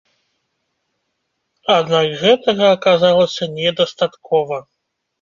[1.77, 4.57] Аднак гэтага аказалася недастаткова.